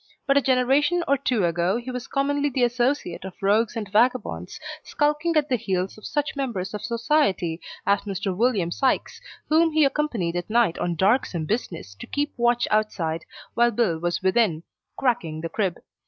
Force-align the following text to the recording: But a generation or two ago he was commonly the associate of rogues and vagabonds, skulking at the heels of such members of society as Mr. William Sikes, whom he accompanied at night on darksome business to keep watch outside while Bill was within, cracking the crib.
But 0.25 0.35
a 0.35 0.41
generation 0.41 1.03
or 1.07 1.15
two 1.15 1.45
ago 1.45 1.77
he 1.77 1.91
was 1.91 2.07
commonly 2.07 2.49
the 2.49 2.63
associate 2.63 3.23
of 3.23 3.35
rogues 3.39 3.75
and 3.75 3.87
vagabonds, 3.91 4.59
skulking 4.83 5.35
at 5.37 5.47
the 5.47 5.57
heels 5.57 5.95
of 5.95 6.07
such 6.07 6.35
members 6.35 6.73
of 6.73 6.81
society 6.81 7.61
as 7.85 8.01
Mr. 8.01 8.35
William 8.35 8.71
Sikes, 8.71 9.21
whom 9.47 9.71
he 9.73 9.85
accompanied 9.85 10.35
at 10.37 10.49
night 10.49 10.79
on 10.79 10.95
darksome 10.95 11.45
business 11.45 11.93
to 11.99 12.07
keep 12.07 12.33
watch 12.35 12.67
outside 12.71 13.25
while 13.53 13.69
Bill 13.69 13.99
was 13.99 14.23
within, 14.23 14.63
cracking 14.97 15.41
the 15.41 15.49
crib. 15.49 15.77